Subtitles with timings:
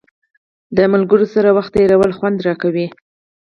[0.77, 2.87] د ملګرو سره وخت تېرول خوند راکوي.